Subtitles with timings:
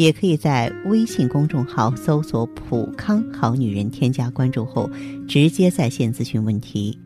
[0.00, 4.88] 也可以在微信公众号搜索“普康好女人”，添加关注后
[5.28, 6.98] 直接在线咨询问题。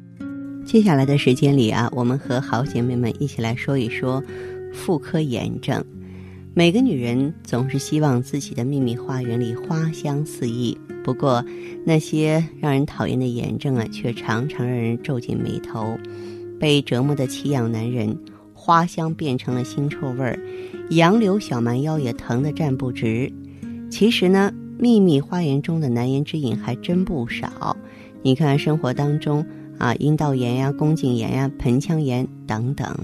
[0.65, 4.23] 接下来的时间里啊，我们和好姐妹们一起来说一说
[4.73, 5.85] 妇科炎症。
[6.55, 11.45] 每个女人总是希望自己的秘密花园里花香四溢，不过
[11.85, 15.99] 那些让人讨厌的炎症啊，却常常让人皱紧眉头。
[16.61, 18.17] 被折磨的奇痒男人。
[18.55, 20.39] 花香变成了腥臭味儿，
[20.91, 23.31] 杨柳小蛮腰也疼得站不直。
[23.91, 27.77] 其实呢，秘密花园中的难言之隐还真不少。
[28.23, 29.45] 你看生活当中
[29.79, 32.97] 啊，阴道炎呀、宫颈炎呀、盆腔炎等等。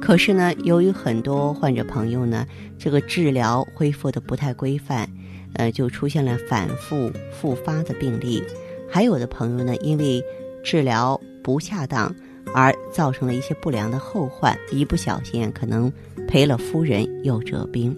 [0.00, 2.46] 可是呢，由于很多患者朋友呢，
[2.78, 5.08] 这个治疗恢复的不太规范，
[5.54, 8.42] 呃，就出现了反复复发的病例。
[8.88, 10.22] 还有的朋友呢，因为
[10.64, 12.14] 治疗不恰当。
[12.54, 15.92] 而造成了一些不良的后患，一不小心可能
[16.26, 17.96] 赔了夫人又折兵。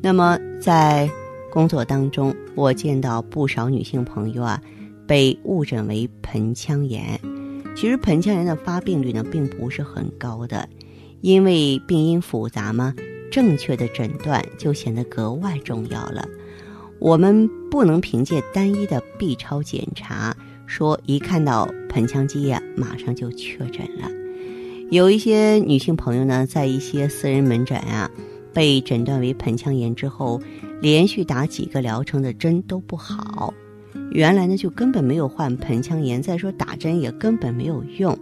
[0.00, 1.08] 那么在
[1.50, 4.60] 工作当中，我见到不少女性朋友啊，
[5.06, 7.18] 被误诊为盆腔炎。
[7.74, 10.68] 其实盆腔炎的发病率呢，并不是很高的，
[11.20, 12.94] 因为病因复杂嘛，
[13.30, 16.26] 正确的诊断就显得格外重要了。
[16.98, 20.36] 我们不能凭借单一的 B 超检查。
[20.68, 24.08] 说一看到盆腔积液，马上就确诊了。
[24.90, 28.08] 有一些女性朋友呢，在一些私人门诊啊，
[28.52, 30.40] 被诊断为盆腔炎之后，
[30.80, 33.52] 连续打几个疗程的针都不好。
[34.12, 36.22] 原来呢，就根本没有患盆腔炎。
[36.22, 38.16] 再说打针也根本没有用。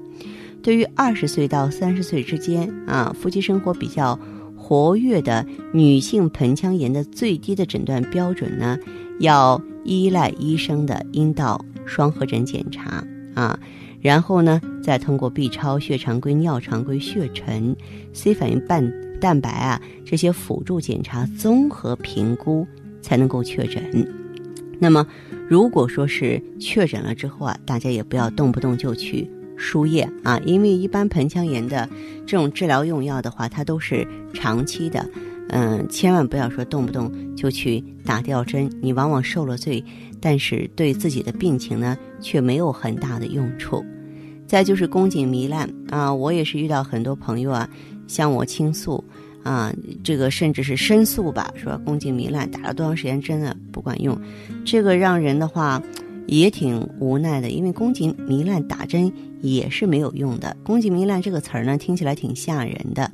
[0.63, 4.19] 对于二十岁到三十岁之间啊，夫妻生活比较
[4.57, 8.77] 活跃的女性盆腔炎的最低的诊断标准呢，
[9.21, 11.65] 要依赖医生的阴道。
[11.87, 13.03] 双合诊检查
[13.35, 13.59] 啊，
[14.01, 17.75] 然后呢，再通过 B 超、血常规、尿常规、血沉、
[18.13, 22.67] C 反应半蛋白啊这些辅助检查综合评估
[23.01, 23.83] 才能够确诊。
[24.79, 25.07] 那么，
[25.49, 31.89] 如果说是确诊了之后啊，大家也不要动不动就去输液啊，因为一般盆腔炎的
[32.27, 35.09] 这种治疗用药的话，它都是长期的。
[35.49, 39.83] 嗯，千万不要说动不动就去打吊针，你往往受了罪，
[40.21, 43.85] 但是对自己的病情呢却没有很大的用处。
[44.47, 47.69] 再就是宫颈糜烂啊，我也是遇到很多朋友啊
[48.07, 49.03] 向我倾诉
[49.43, 54.17] 啊，这个甚至是申诉吧，说宫颈糜烂打了多长时间针了不管用，
[54.65, 55.81] 这个让人的话
[56.27, 59.13] 也挺无奈的，因为宫颈糜烂打针
[59.43, 60.57] 也是没有用的。
[60.65, 63.11] 宫颈糜烂这个词儿呢听起来挺吓人的。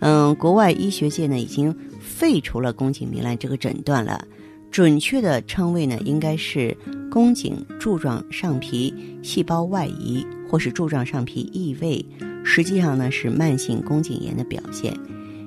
[0.00, 4.26] 嗯，国外医学界呢已经废除了宫颈糜烂这个诊断了，
[4.70, 6.76] 准确的称谓呢应该是
[7.10, 12.04] 宫颈柱状上皮细胞外移或是柱状上皮异位，
[12.44, 14.96] 实际上呢是慢性宫颈炎的表现。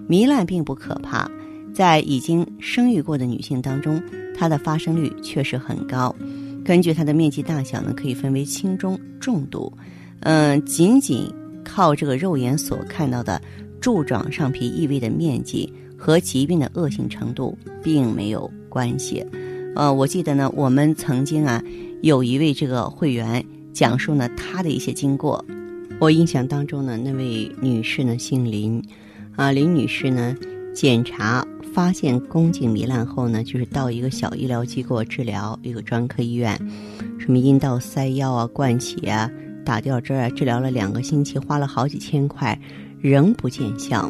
[0.08, 1.30] 糜烂并不可怕，
[1.74, 4.02] 在已经生育过的女性当中，
[4.38, 6.16] 它的发生率确实很高。
[6.64, 9.72] 根据它的面积大小呢，可以分为轻中重度。
[10.20, 11.28] 嗯，仅仅
[11.64, 13.42] 靠这个肉眼所看到的。
[13.84, 19.26] 柱状上皮异位的面积和疾病的恶性程度并没有关系。
[19.76, 21.62] 呃，我记得呢，我们曾经啊
[22.02, 23.44] 有一位这个会员
[23.74, 25.44] 讲述呢他的一些经过。
[26.00, 28.82] 我印象当中呢，那位女士呢姓林，
[29.36, 30.34] 啊林女士呢
[30.74, 36.58] 检查发现宫颈糜烂后呢，就是到一个小医疗机构治疗，一个专科医院，
[37.20, 39.30] 什么阴道塞药啊、灌气啊、
[39.66, 42.58] 打吊针啊，治疗了两个星期，花了好几千块。
[43.04, 44.10] 仍不见效，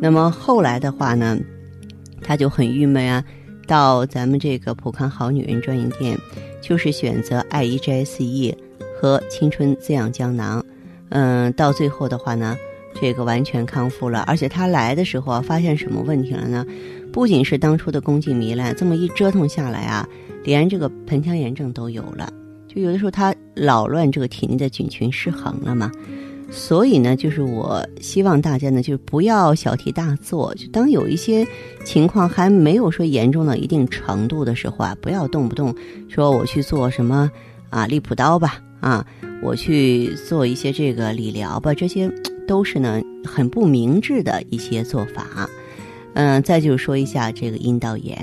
[0.00, 1.38] 那么后来的话呢，
[2.22, 3.22] 他就很郁闷啊，
[3.66, 6.18] 到咱们这个普康好女人专营店，
[6.62, 8.54] 就是选择爱伊 GSE
[8.98, 10.64] 和青春滋养胶囊，
[11.10, 12.56] 嗯，到最后的话呢，
[12.98, 16.64] 这个完全康复了，而且他来的时候啊，发现什么问题了呢？
[17.12, 20.08] 不仅是当初的宫颈糜烂，这么一折腾下来啊，
[20.42, 22.32] 连这个盆腔炎症都有了，
[22.66, 25.92] 就有的时候他扰乱这个体内的菌群失衡了嘛。
[26.50, 30.52] 所以呢，就是我希望大家呢，就是不要小题大做。
[30.56, 31.46] 就当有一些
[31.84, 35.72] 情况还没有说严重到一定程度的时候啊，不要动不动
[36.08, 37.30] 说我去做什么
[37.70, 39.06] 啊，利普刀吧，啊，
[39.42, 42.10] 我去做一些这个理疗吧，这些
[42.48, 45.48] 都是呢很不明智的一些做法。
[46.14, 48.18] 嗯，再就是说一下这个阴道炎，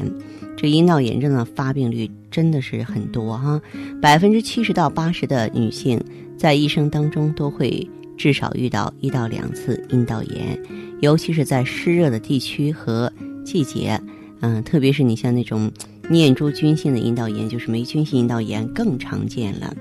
[0.58, 3.62] 这阴道炎症的发病率真的是很多哈，
[4.02, 5.98] 百分之七十到八十的女性。
[6.38, 10.60] 在一生当中都会至少遇到一到两次阴道炎，
[11.02, 13.12] 尤其是在湿热的地区和
[13.46, 14.00] 季节，
[14.42, 15.72] 嗯，特别是你像那种
[16.10, 19.76] 念珠菌性的阴道炎，就是霉菌性阴道炎更常见了。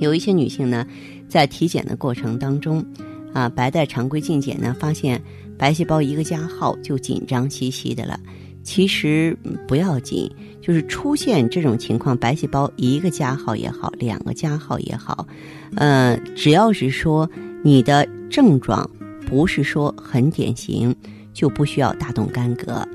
[0.00, 0.86] 有一些女性呢，
[1.28, 2.84] 在体检的过程当中，
[3.32, 5.22] 啊，白带常规镜检呢，发现
[5.56, 8.18] 白细胞一个加号就紧张兮兮的了。
[8.62, 10.30] 其实不要紧，
[10.60, 15.26] 就是出现这种情况，白细胞一个加号也好，两个加号也好，
[15.76, 17.28] 呃，只要是说
[17.62, 18.88] 你的症状
[19.26, 20.94] 不是说很典型，
[21.32, 22.86] 就不需要大动干戈。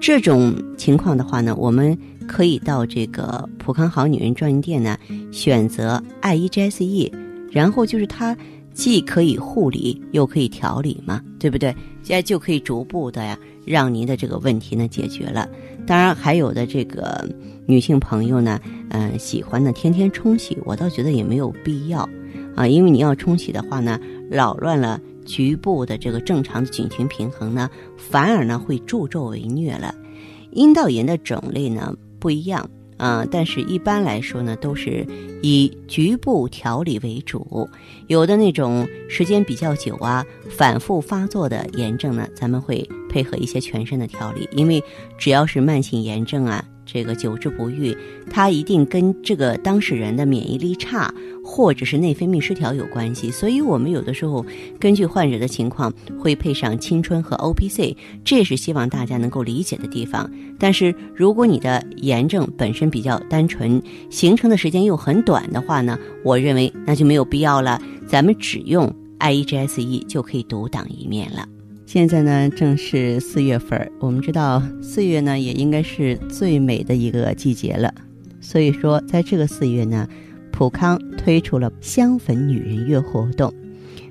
[0.00, 1.96] 这种情况的话呢，我们
[2.26, 4.96] 可以到这个普康好女人专营店呢，
[5.30, 7.12] 选择爱伊 GSE，
[7.50, 8.36] 然后就是它
[8.72, 11.74] 既可以护理又可以调理嘛，对不对？
[12.02, 13.38] 现在就可以逐步的呀。
[13.64, 15.48] 让您的这个问题呢解决了，
[15.86, 17.24] 当然还有的这个
[17.64, 18.58] 女性朋友呢，
[18.88, 22.08] 嗯，喜欢呢天天冲洗，我倒觉得也没有必要，
[22.56, 29.94] 啊，因为你要冲洗的话呢，扰乱了局部的这个正常的菌群平衡呢，反而呢会助纣为虐了。
[30.50, 32.68] 阴道炎的种类呢不一样。
[32.98, 35.04] 啊，但是一般来说呢，都是
[35.42, 37.68] 以局部调理为主。
[38.06, 44.48] 有的那种时间比较久啊，反复发作的炎症呢，咱们会配合一些全身的调理。
[44.52, 44.80] 因为
[45.18, 46.64] 只要是慢性炎症啊。
[46.84, 47.96] 这个久治不愈，
[48.30, 51.12] 它一定跟这个当事人的免疫力差，
[51.44, 53.30] 或者是内分泌失调有关系。
[53.30, 54.44] 所以，我们有的时候
[54.78, 60.30] 根据患者的情况，会配上青春和 O P C，这是希望大家能够理解的地方。
[60.58, 63.80] 但是，如果你的炎症本身比较单纯，
[64.10, 67.80] 形成的时间又很短的话呢，我认为那就没有必要了。
[68.06, 71.46] 咱们只用 I E G S E 就可以独当一面了。
[71.92, 77.92] 现在呢，正是四月份我们知道四月呢，也应该是最美的一个季节了。
[78.40, 80.08] 所以说，在这个四月呢，
[80.50, 83.52] 普康推出了香粉女人月活动，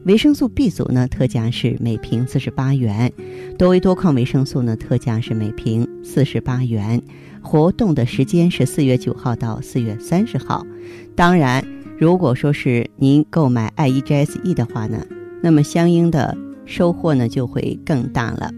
[0.04, 3.12] 维生素 B 组呢特价是每瓶四十八元，
[3.58, 7.02] 多维多矿维生素呢特价是每瓶四十八元。
[7.42, 10.64] 活动的时间是四月九号到四月三十号。
[11.16, 11.66] 当然，
[11.98, 15.04] 如果说是您购买 I E G S E 的话呢，
[15.42, 16.38] 那么相应的。
[16.72, 18.50] 收获呢就会更大了，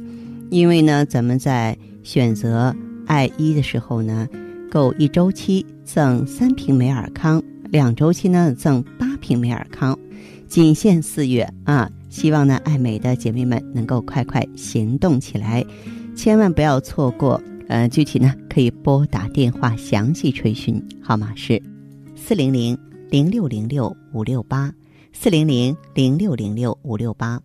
[0.52, 2.74] 因为呢，咱们在选择
[3.08, 4.30] 爱一的时候呢，
[4.70, 9.98] 购一周期赠三瓶美尔康，两周期呢赠八瓶美尔康，
[10.48, 11.90] 仅限四月啊！
[12.10, 15.66] 希望呢，爱美的姐妹们能够快快行动起来，
[16.16, 17.42] 千万不要错过。
[17.68, 21.60] 呃，具体呢可以拨打电话详细垂询，号码是
[22.16, 22.78] 四零零
[23.10, 24.72] 零六零六五六八
[25.12, 27.42] 四零零零六零六五六八。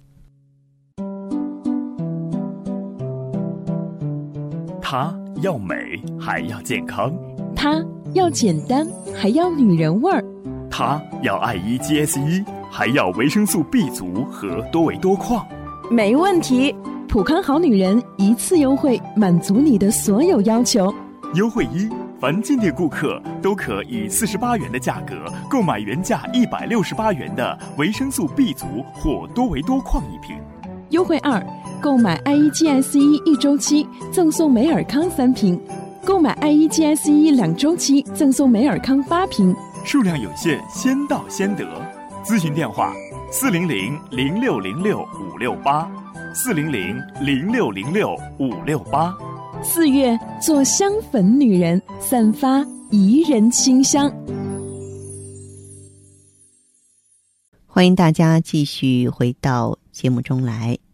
[4.91, 7.13] 它要美还要健康，
[7.55, 10.25] 它要简单还要女人味儿，
[10.71, 15.47] 它要爱伊 GS 一还要维生素 B 族和多维多矿，
[15.91, 16.75] 没问题。
[17.07, 20.91] 普康好女人一次优惠满足你的所有要求。
[21.35, 21.87] 优惠一，
[22.19, 28.65] 凡进店顾客都可以四十八元的价格购买原价一百六十八元的维生素 B 族
[28.95, 30.39] 或多维多矿一瓶。
[30.89, 31.47] 优惠二。
[31.81, 35.61] 购买 I E G S 一一周期赠送美尔康三瓶，
[36.05, 39.55] 购买 I E G S 一两周期赠送美尔康八瓶，
[39.85, 41.65] 数量有限，先到先得。
[42.25, 42.93] 咨询电话：
[43.31, 45.91] 四零零零六零六五六八，
[46.35, 49.15] 四零零零六零六五六八。
[49.63, 54.13] 四月做香粉女人，散发宜人清香。
[57.67, 60.77] 欢迎大家继续回到节目中来。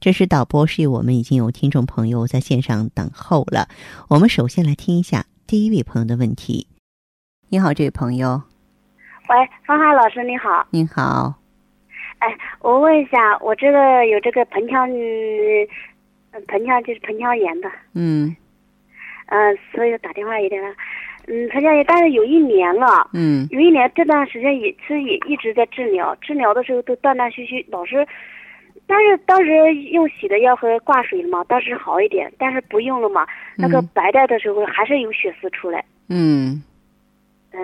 [0.00, 3.68] 这是导播示意，我们已经有听众朋友在线上等候了。
[4.08, 6.66] 我们首先来听一下第一位朋友的问题。
[7.50, 8.42] 你好，这位朋友。
[9.28, 10.66] 喂，芳华老师，你好。
[10.70, 11.34] 您好。
[12.20, 17.70] 哎，我问一下，我这个有这个盆腔，嗯盆腔就是盆腔炎的。
[17.92, 18.34] 嗯。
[19.26, 20.62] 嗯，所以打电话有点，
[21.26, 23.10] 嗯，盆腔炎，但是有一年了。
[23.12, 23.46] 嗯。
[23.50, 28.08] 有一年这段时间也其实也一直在治疗，治疗的时候都断断续续，老是。
[28.86, 32.32] 但是当时用洗的药和挂水了嘛，当时好一点。
[32.38, 35.84] 但是不用了嘛，那个白带的时候还是有血丝出来。
[36.08, 36.62] 嗯，
[37.52, 37.60] 嗯，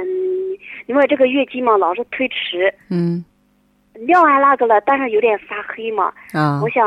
[0.87, 2.73] 因为这个月经嘛老是推迟。
[2.89, 3.25] 嗯，
[4.07, 6.13] 尿完那个了，但是有点发黑嘛。
[6.33, 6.85] 啊我，想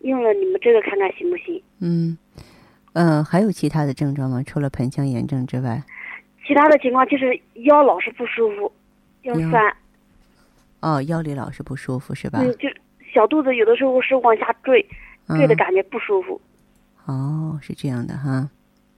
[0.00, 1.62] 用了你们这个看看行不行？
[1.80, 2.18] 嗯，
[2.92, 4.42] 呃，还有其他的症状吗？
[4.46, 5.82] 除了盆腔炎症之外？
[6.46, 8.72] 其他的情况就是腰老是不舒服，
[9.22, 9.76] 腰腰酸，
[10.80, 12.38] 哦，腰里老是不舒服是吧？
[12.42, 12.70] 嗯，就
[13.18, 14.80] 小肚子有的时候是往下坠，
[15.26, 16.40] 坠的嗯感觉不舒服。
[17.06, 18.48] 哦，是这样的哈。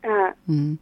[0.03, 0.79] 嗯，嗯，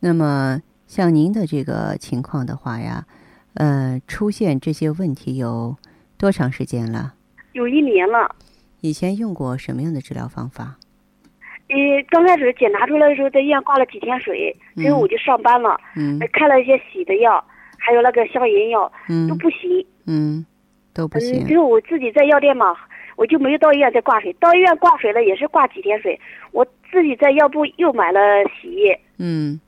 [0.00, 3.06] 那么像您的这个情况的话呀，
[3.54, 5.76] 呃，出现这些问题有
[6.18, 7.14] 多长时间了？
[7.52, 8.34] 有一年了。
[8.80, 10.76] 以前用过什么样的治疗方法？
[11.68, 11.76] 呃，
[12.10, 17.44] 刚开始检查出来的时候，在医院挂了几天水，之后我就上班了，嗯呃开了一些洗的药，
[17.78, 18.88] 还有那个消炎药，
[19.28, 19.86] 都嗯不行。
[20.04, 20.44] 嗯，
[20.92, 21.58] 都不嗯，行之。
[21.58, 22.74] 后我自己在药店嘛，
[23.16, 24.32] 我就没有到医院再挂水。
[24.34, 26.18] 到医院挂水了，也是挂几天水。
[26.52, 28.20] 我自己在药铺又买了
[28.60, 29.60] 洗液，嗯，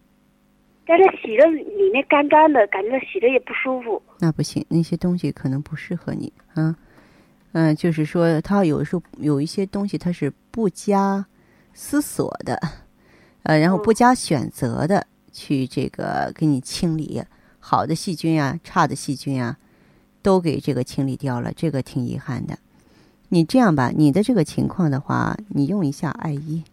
[0.86, 4.02] 但是洗的里面干干的，感觉洗的也不舒服。
[4.18, 6.76] 那不行，那些东西可能不适合你啊。
[7.52, 11.24] 嗯、就是说，它有时候有一些东西它是不加
[11.72, 12.60] 思索的，
[13.44, 17.22] 呃，然后不加选择的去这个给你清理
[17.60, 19.56] 好的细菌啊、差的细菌啊，
[20.24, 22.58] 都给这个清理掉了，这个挺遗憾的。
[23.28, 26.64] 你这样吧，你的这个情况的话，你用一下艾依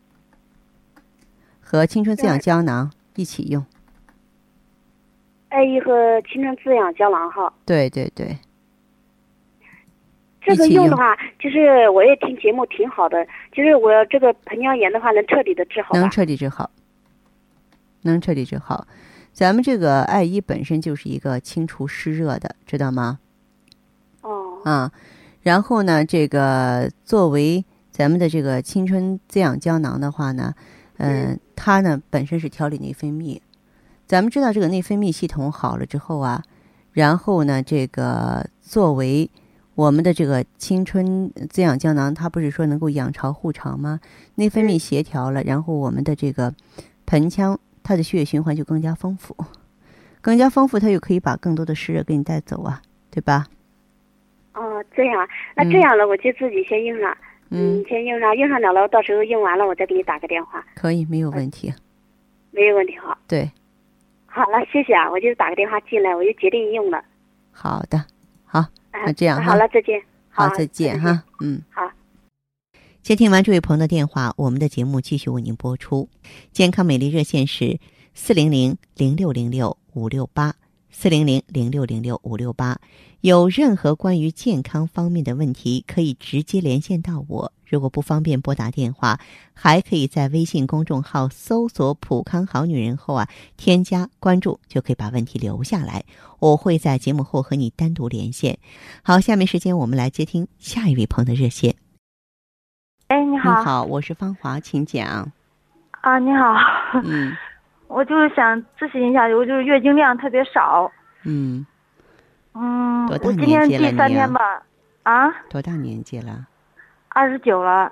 [1.59, 3.65] 和青春滋养胶囊一起用。
[5.49, 8.37] 艾依和青春滋养胶囊哈，对对对，
[10.39, 16.09] 这个用用的话，就是我也听节目挺好的，就是我这个盆腔炎的话，能彻底的治好能？
[16.09, 16.71] 彻底治好，
[18.03, 18.87] 能彻底治好。
[19.33, 23.19] 咱们这个艾依本身就是一个清除湿热的，知道吗？
[24.63, 24.91] 哦，啊，
[25.41, 30.53] 然后呢，这个作为咱们的这个青春滋养胶囊的话呢，
[30.97, 33.39] 嗯、它呢本身是调理内分泌。
[34.07, 36.43] 咱们知道这个内分泌系统好了之后啊，
[36.91, 39.29] 然后呢，这个作为
[39.75, 43.99] 我们的这个青春滋养胶囊，它不是说能够养巢护巢吗？
[44.35, 46.53] 内分泌协调了，然后我们的这个
[47.05, 49.35] 盆腔它的血液循环就更加丰富，
[50.19, 53.47] 更加丰富，它就可以把更多的湿热给你带走啊，对吧？
[54.53, 57.17] 哦，这样，那这样了，我就自己先用上，
[57.49, 61.73] 嗯，先用上，用上了了，到时候用完了，我再给你打个电话，可以，没有问题。
[62.51, 63.17] 没有问题哈。
[63.29, 63.49] 对，
[64.25, 67.01] 好了，谢谢啊，我就打个电话进来，我就决定用了。
[67.51, 67.97] 好的，
[68.43, 68.69] 好，啊
[69.05, 70.01] 那这样哈好了，再见。
[70.29, 70.99] 好，好再见。
[70.99, 71.61] 哈，嗯。
[71.71, 71.89] 好。
[73.01, 76.09] 接听完这位朋友的电话，我们的节目继续为您播出。
[76.51, 77.79] 健康美丽热线是
[78.13, 80.53] 四零零零六零六五六八
[80.89, 82.77] 四零零零六零六五六八。
[83.21, 87.53] 有任何关于健康方面的问题，可以直接连线到我。
[87.69, 89.19] 如果不方便拨打电话，
[89.53, 96.03] 还可以在微信公众号搜索“普康好女人”后啊，添加关注，就可以把问题留下来。
[96.39, 98.57] 我会在节目后和你单独连线。
[99.03, 101.75] 好，下面时间我们来接听下一位朋友的热线。
[103.07, 105.31] 哎，你好你好好，我是芳华，请讲。
[106.01, 106.55] 啊，你好，
[107.03, 107.31] 嗯
[107.87, 110.91] 我就是想咨询一下，我就是月经量特别少，
[111.23, 111.63] 嗯，
[112.53, 114.63] 嗯，多大我今天年纪了第三你啊天吧，
[115.03, 116.47] 啊，多大年纪了？
[117.09, 117.91] 二十九了，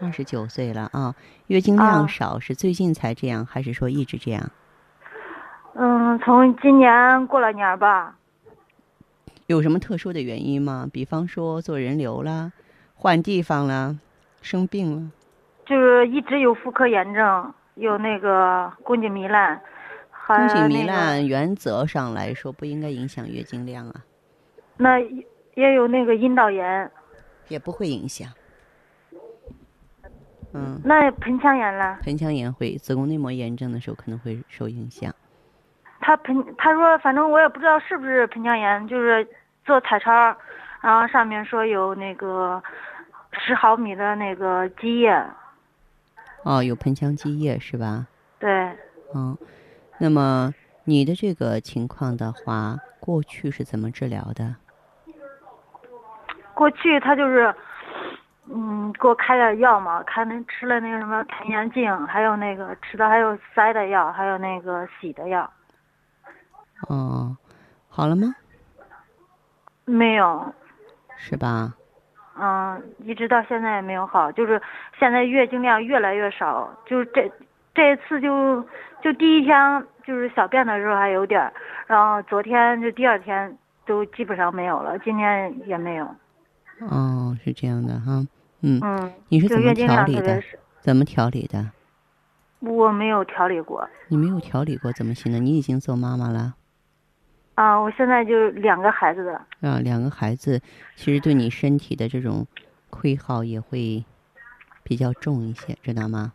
[0.00, 1.14] 二十九岁了啊。
[1.46, 4.50] 月经量啊少是最近才这样，还是说一直这样？
[5.74, 8.14] 嗯，从今年过了年吧，
[9.46, 10.88] 有什么特殊的原因吗？
[10.92, 12.52] 比方说做人流了，
[12.94, 13.96] 换地方了，
[14.42, 15.10] 生病了。
[15.66, 19.60] 就是一直有妇科炎症，有那个宫颈糜烂，还
[20.36, 24.04] 宫颈糜烂原则上来说不应该影响月经量啊，
[24.76, 24.98] 那
[25.54, 26.90] 也有那个阴道炎，
[27.48, 28.28] 也不会影响。
[30.52, 35.14] 嗯，那盆腔炎呢，盆腔炎会，子宫内膜炎症的时候可能会受影响。
[36.00, 39.26] 他盆他说反正我也不知道是不是盆腔炎，就是
[39.64, 40.10] 做彩超，
[40.80, 42.60] 然后上面说有那个
[43.32, 45.24] 十毫米的那个积液，
[46.42, 48.06] 哦，有盆腔积液是吧？
[48.38, 48.50] 对，
[49.14, 49.36] 嗯，
[50.00, 50.52] 那么
[50.84, 54.56] 你的这个情况的话，过去是怎么治疗的？
[56.54, 57.54] 过去他就是，
[58.50, 65.50] 嗯，给我开点药嘛，开那吃了那个什么盆炎镜，还有那个吃的还有塞的药，还有那个洗的药，
[66.88, 67.36] 哦，
[67.88, 68.34] 好了吗？
[69.84, 70.54] 没有，
[71.16, 71.74] 是吧？
[72.38, 74.60] 嗯，一直到现在也没有好，就是
[74.98, 77.30] 现在月经量越来越少，就是这
[77.74, 78.62] 这次就
[79.02, 81.52] 就第一天就是小便的时候还有点儿，
[81.86, 86.04] 然后昨天就第二天都基本上没有了，今天也没有，
[86.80, 88.26] 哦，是这样的哈。
[88.62, 90.42] 嗯，嗯，你是怎么调理的？
[90.80, 91.70] 怎么调理的？
[92.58, 95.38] 我没有调理过，你没有调理过怎么行呢？
[95.38, 96.54] 你已经做妈妈了，
[97.54, 99.34] 啊，我现在就两个孩子的。
[99.66, 100.60] 啊，两个孩子
[100.94, 102.46] 其实对你身体的这种
[102.90, 104.04] 亏耗也会
[104.82, 106.32] 比较重一些，知道吗？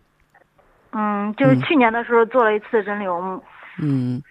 [0.98, 3.44] 嗯，就是嗯去年的时候做了一次人流。
[3.82, 4.24] 嗯，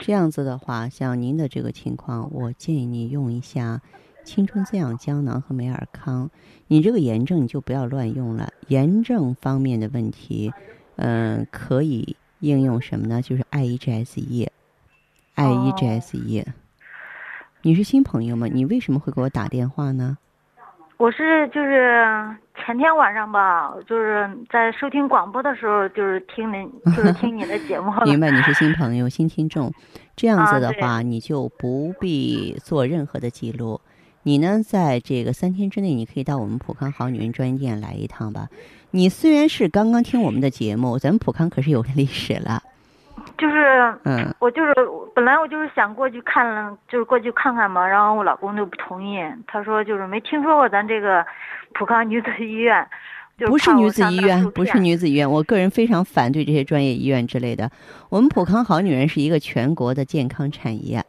[0.00, 3.80] 这样子的话，像您的这个情况，我建议你用一下
[4.22, 6.30] 青春滋养胶囊和美尔康。
[6.68, 10.52] 你这个炎症你就不要乱用了，炎症方面的问题，
[10.96, 13.20] 嗯、可以应用什么呢？
[13.20, 14.52] 就是 IEGS 液
[15.34, 16.46] ，IEGS 液。
[17.62, 18.46] 你是新朋友吗？
[18.46, 20.16] 你为什么会给我打电话呢？
[20.98, 22.24] 我是就是
[22.68, 27.90] 前天晚上吧，就是在收听广播的时候，就是听您 就是听你的节目。
[28.04, 29.72] 明白你是新朋友、新听众，
[30.14, 33.80] 这样子的话，你就不必做任何的记录。
[34.22, 38.48] 你呢，在这个三天之内，你可以到我们普康好女人专营店来一趟吧。
[38.90, 42.62] 你虽然是刚刚听我们的节目，咱们普康可是有历史了，
[43.38, 44.74] 就是嗯，我就是
[45.14, 51.24] 本来我就是想过去看了，就是过去看看嘛，然后我老公就不同意，他说就是没听说过咱这个
[51.72, 52.84] 普康女子医院，
[53.38, 55.30] 就是不是女子医院，不是女子医院。
[55.30, 57.70] 我个人非常反对这些专业医院之类的。
[58.08, 61.04] 我们普康好女人是一个全国的健康产业，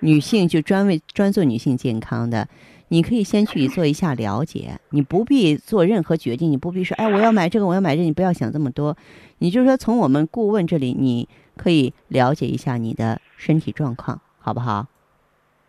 [0.00, 2.48] 女性就专为专做女性健康的。
[2.88, 8.96] 你可以先去做一下了解，你不必做任何决定，你不必说，哎，我要买这个，我要买这个，你不要想这么多。
[9.38, 14.86] 你就是说，从我们顾问这里，你可以了解一下你的身体状况，好不好？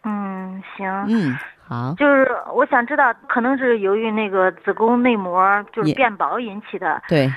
[0.04, 1.96] 嗯，行，嗯，好。
[1.98, 5.42] 就是我想知道，可能是由于那个子宫内膜
[5.74, 7.02] 就是变薄引起的。
[7.10, 7.30] 对，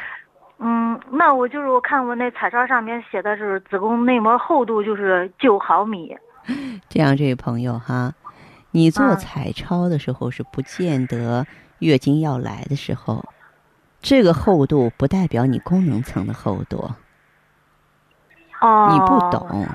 [0.58, 6.14] 嗯，那我就是我看我那彩超上面写的是子宫内膜厚度就是九毫米。
[6.88, 8.12] 这样，这位朋友哈，
[8.70, 11.46] 你做嗯彩超的时候是不见得
[11.80, 13.24] 月经要来的时候，
[14.00, 16.90] 这个厚度不代表你功能层的厚度，
[18.60, 19.66] 哦，你不懂。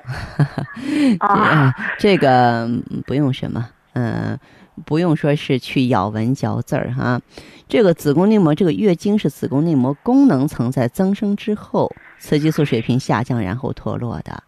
[1.20, 4.40] 这、啊这个嗯不用什么，嗯、
[4.86, 7.20] 不用说是去咬文嚼字儿哈。
[7.68, 14.44] 这个子宫内膜，这个月经是子宫内膜功能层在增生之后，雌激素水平下降，然后脱落的。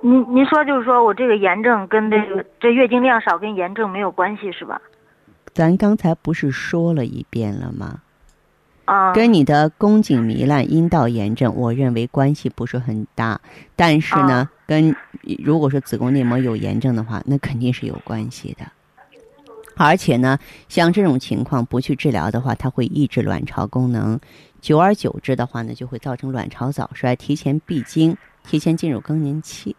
[0.00, 4.80] 您您说就是说我这个炎症跟这个这月经量少跟炎症没有关系是吧？
[5.52, 8.00] 咱刚才不是说了一遍了吗？
[8.84, 13.40] 啊，跟你的宫颈糜烂、阴道炎症，我认为关系不是很大。
[13.74, 14.94] 但是呢，跟
[15.44, 18.64] 如果说子宫内膜有炎症的话，那肯定是有关系的。
[19.76, 24.18] 而且呢，像这种情况不去治疗的话，它会抑制卵巢功能，
[24.60, 29.76] 久而久之的话呢，就会造成卵巢早衰、提前闭经、提前进入更年期。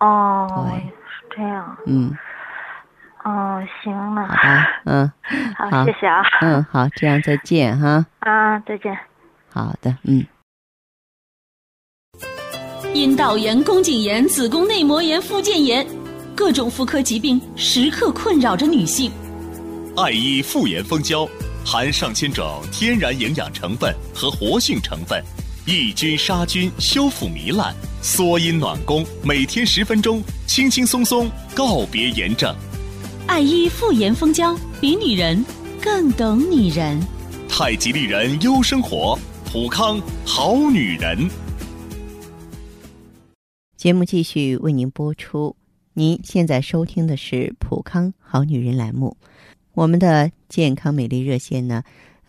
[0.00, 1.76] 哦，对是这样。
[1.86, 2.16] 嗯，
[3.24, 5.12] 哦，行了，好吧，嗯
[5.56, 6.22] 好，好谢谢啊。
[6.40, 8.04] 嗯，好，这样再见哈。
[8.20, 8.98] 啊，再见。
[9.52, 10.26] 好的，嗯。
[12.92, 15.86] 阴道炎、宫颈炎、子宫内膜炎、附件炎，
[16.34, 19.12] 各种妇科疾病时刻困扰着女性。
[19.96, 21.26] 爱伊妇炎蜂胶
[21.64, 25.22] 含上千种天然营养成分和活性成分，
[25.66, 32.54] 抑菌杀菌，修复糜烂，缩阴暖宫，每天十分钟，轻轻松松告别炎症。
[33.26, 35.44] 爱伊妇炎蜂胶比女人
[35.80, 36.98] 更懂女人。
[37.46, 41.28] 太极丽人优生活，普康好女人。
[43.76, 45.54] 节目继续为您播出。
[45.92, 49.14] 您现在收听的是《普康好女人》栏目，
[49.74, 51.82] 我们的健康美丽热线呢，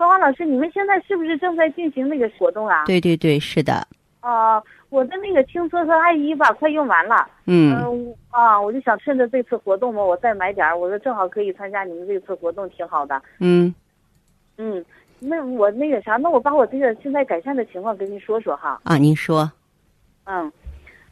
[0.00, 2.86] 芳华老师，你们现在是不是正在进行那个活动啊？。
[2.86, 3.86] 对对对，是的，
[4.20, 7.28] 啊、我的那个青春和爱伊吧，快用完了。
[7.44, 10.74] 嗯，嗯啊，我就想趁着这次活动嘛，我再买点儿。
[10.74, 13.20] 我说正好可以参加你们这次活动，挺好的。
[13.40, 13.74] 嗯，
[14.56, 14.82] 嗯，
[15.18, 18.80] 那我那个啥，那我把我这个现在改善的情况跟您说说哈。
[18.84, 19.52] 啊，您说
[20.24, 20.50] 嗯，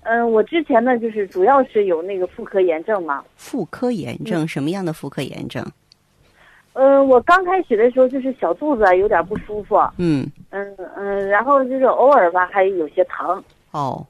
[0.05, 3.23] 嗯，我之前呢，就是主要是有那个妇科炎症嘛。
[3.37, 5.63] 妇科炎症，什么样的妇科炎症？
[6.75, 13.43] 嗯，我刚开始的时候就是小肚子啊有点不舒服，嗯，嗯嗯，然后就是偶尔吧还有些疼。
[13.73, 14.07] 哦，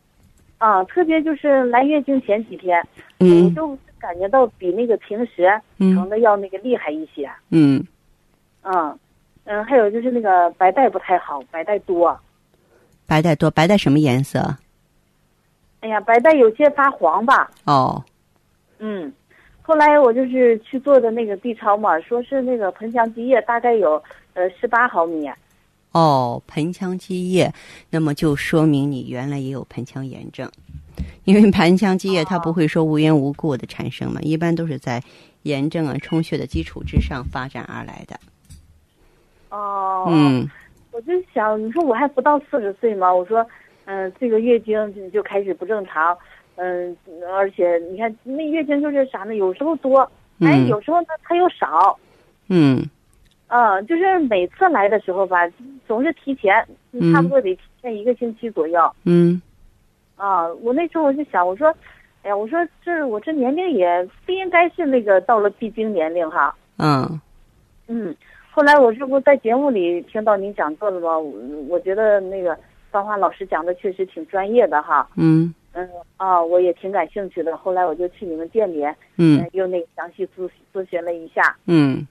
[0.59, 2.79] 啊，特别就是来月经前几天，
[3.19, 5.47] 我嗯就感觉到比那个平时
[5.79, 7.31] 疼嗯的要那个厉害一些。
[7.51, 7.83] 嗯，
[8.63, 8.99] 嗯
[9.45, 12.19] 嗯，还有就是那个白带不太好，白带多。
[13.07, 14.57] 白带多，白带什么颜色？
[15.81, 17.51] 哎呀，白带有些发黄吧。
[17.65, 18.05] 哦，
[18.79, 19.11] 嗯，
[19.69, 24.03] 后来我就是去做的那个 B 超嘛，说是那个盆腔积液大概有
[24.33, 25.31] 呃十八毫米。
[25.93, 27.53] 哦，盆腔积液，
[27.91, 30.51] 那么就说明你原来也有盆腔炎症，
[31.25, 35.03] 因为盆腔积液它不会说无缘无故的产生嘛，一般都是在
[35.43, 38.19] 炎症啊充血的基础之上发展而来的。
[39.51, 40.49] 哦，嗯，
[40.93, 43.47] 我就想，你说我还不到四十岁嘛，我说，
[43.85, 46.17] 嗯、这个月经就就开始不正常，
[46.61, 46.97] 嗯、
[47.33, 49.35] 而且你看那月经就是啥呢？
[49.37, 50.01] 有时候多，
[50.41, 51.97] 哎，嗯有时候呢它又少，
[52.49, 52.85] 嗯
[53.47, 55.49] 嗯，就是每次来的时候吧，
[55.87, 58.81] 总是提前，嗯差不多得提前一个星期左右。
[59.05, 59.41] 嗯
[60.17, 61.69] 啊，我那时候我就想，我说，
[62.23, 66.53] 哎呀，我说这我这年龄也不应该是那个到了必经年龄哈。
[66.79, 67.21] 嗯
[67.87, 68.15] 嗯，
[68.51, 71.17] 后来我这不在节目里听到您讲座了吗？
[71.17, 71.33] 我
[71.69, 72.59] 我觉得那个
[72.91, 75.09] 芳华老师讲的确实挺专业的哈。
[75.17, 77.57] 嗯嗯啊，我也挺感兴趣的。
[77.57, 78.85] 后来我就去你们店里，
[79.17, 81.57] 嗯呃又那个详细咨咨询了一下。
[81.67, 82.07] 嗯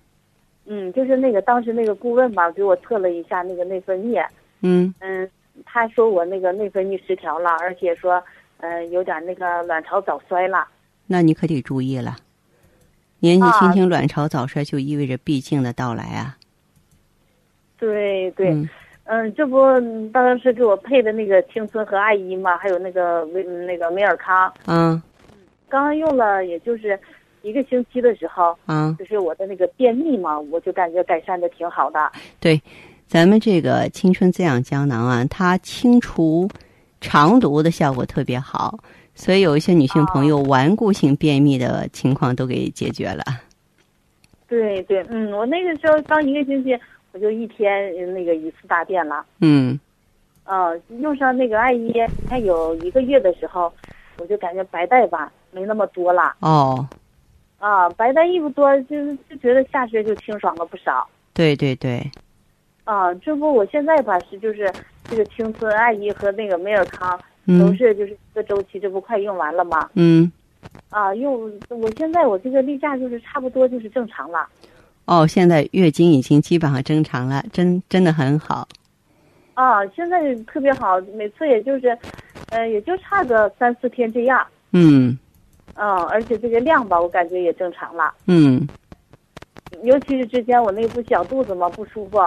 [0.65, 4.25] 嗯，就是那个当时那个顾问吧，给我测了一下那个内分泌。
[4.61, 5.29] 嗯嗯，
[5.65, 8.23] 他说我那个内分泌失调了，而且说，
[8.59, 10.67] 嗯、有点那个卵巢早衰了。
[11.07, 12.17] 那你可得注意了，
[13.19, 16.37] 年纪啊轻轻卵巢早衰就意味着闭经的到来啊。
[17.77, 18.69] 对对，嗯
[19.09, 25.01] 嗯，这不嗯当时给我配的那个青春和爱伊嘛，还有那个维那个美尔康，嗯
[25.69, 26.99] 刚用了也就是
[27.41, 32.11] 一个星期的时候，啊，就是我的那个便秘嘛，我就感觉改善的挺好的。
[32.39, 32.61] 对，
[33.05, 36.49] 咱们这个青春滋养胶囊啊，它清除
[36.99, 38.77] 肠毒的效果特别好，
[39.15, 43.23] 所以有一些女性朋友顽固性便秘的情况都给解决了。
[44.47, 46.77] 对对，嗯，我那个时候刚一个星期，
[47.17, 49.25] 我就一天呃那个一次大便了。
[49.41, 49.79] 嗯
[50.43, 50.69] 啊，
[51.01, 51.91] 用上那个艾依，
[52.29, 53.73] 还有一个月的时候，
[54.19, 56.35] 我就感觉白带吧没那么多了。
[56.41, 56.87] 哦，
[57.57, 61.09] 啊，白带一不多，就是就觉得下身就清爽了不少。
[61.33, 61.99] 对对对，
[62.83, 64.71] 啊，这不我现在吧是就是
[65.05, 69.89] 这个青春艾依和那个美尔康都嗯是就是一个周期，这不快用完了吗？
[69.95, 70.31] 嗯，
[70.91, 74.47] 啊，用我现在我这个例假就是差不多就是正常了。
[75.07, 78.67] 哦，现在月经已经基本上正常了，真真的很好。
[79.53, 81.97] 啊，现在特别好，每次也就是，
[82.49, 84.45] 呃，也就差个三四天这样。
[84.73, 85.17] 嗯
[85.75, 88.13] 嗯，而且这个量吧，我感觉也正常了。
[88.27, 88.67] 嗯
[89.83, 92.19] 尤其是之前我那个不小肚子嘛不舒服，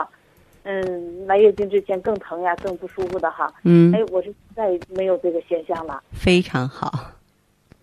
[0.63, 3.53] 嗯，来月经之前更疼呀，更不舒服的哈。
[3.65, 6.03] 嗯哎，，我是现在没有这个现象了。
[6.13, 6.91] 非常好。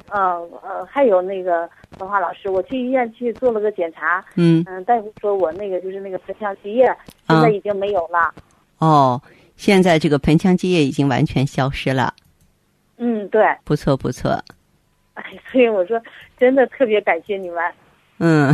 [0.09, 6.85] 嗯呃，还有那个文化老师，我去医院去做了个检查，嗯嗯，大夫说我那个就是那个盆腔积液
[7.27, 8.33] 现在已经没有了。
[8.79, 9.21] 哦，
[9.55, 12.13] 现在这个盆腔积液已经完全消失了，
[12.97, 14.41] 嗯，对，不错不错。
[15.15, 16.01] 哎，所以我说
[16.37, 17.73] 真的特别感谢你们。
[18.19, 18.53] 嗯，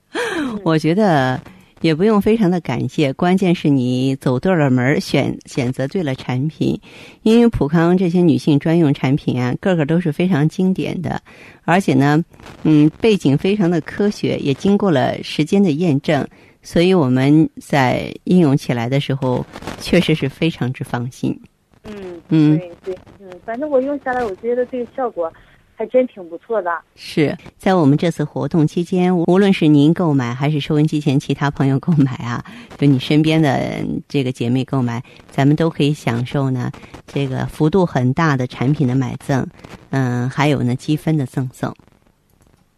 [0.64, 1.40] 我觉得
[1.82, 6.80] 也不用非常的感谢，关键是你走对了门儿，选选择对了产品。
[7.22, 11.20] 因为普康这些女性专用产品啊，个个都是非常经典的，
[11.64, 12.24] 而且呢，
[12.62, 16.26] 嗯，背景非常的科学，也经过了时间的验证，
[16.62, 19.44] 所以我们在应用起来的时候，
[19.80, 21.38] 确实是非常之放心。
[21.84, 21.92] 嗯
[22.28, 25.30] 嗯对对，嗯，反正我用下来，我觉得这个效果
[25.74, 26.70] 还真挺不错的。
[26.94, 32.44] 是在我们这次活动期间，无论是您购买还是收音机前其他朋友购买啊，
[32.78, 36.70] 就你身边的这个姐妹购买，咱们都可以享受呢
[37.06, 39.46] 这个幅度很大的产品的买赠，
[39.90, 41.74] 嗯，还有呢积分的赠送。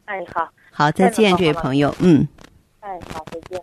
[0.07, 2.27] 哎，好，好，再见，这位朋友，嗯。
[2.81, 3.61] 哎，好，再见。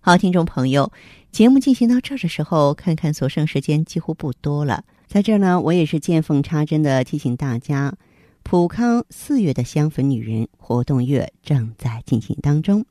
[0.00, 0.92] 好，听众朋友，
[1.32, 4.84] 节目进行到这儿的时候，看看所剩时间几乎不多了。
[5.14, 7.94] 在这儿呢，我也是见缝插针的提醒大家，
[8.42, 12.84] 普康四月的香粉女人活动月正在进行当中。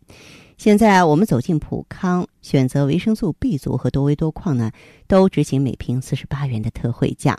[0.57, 4.71] 现在我们走进普康，选择维生素 B 族和多维多矿呢，
[5.05, 7.38] 都执行每瓶四十八元的特惠价。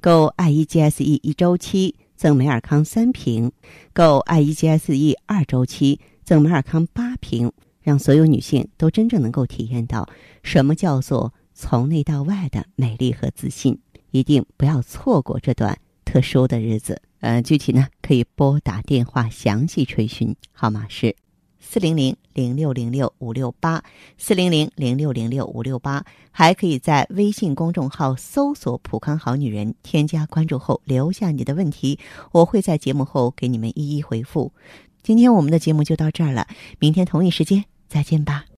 [0.00, 3.50] 购 I E G S E 一周期赠美尔康三瓶，
[3.92, 7.50] 购 I E G S E 二周期赠美尔康八瓶。
[7.80, 10.08] 让所有女性都真正能够体验到
[10.44, 13.76] 什么叫做从内到外的美丽和自信，
[14.12, 17.02] 一定不要错过这段特殊的日子。
[17.18, 21.16] 呃，具体呢可以拨打电话详细垂询，号码是
[21.60, 23.82] 四零零零六零六五六八
[24.18, 31.98] 四零零零六零六五六八，还可以在微信公众号搜索“普康好女人”，添加关注后留下你的问题，
[32.32, 34.52] 我会在节目后给你们一一回复。
[35.02, 36.48] 今天我们的节目就到这儿了，
[36.80, 38.46] 明天同一时间再见吧。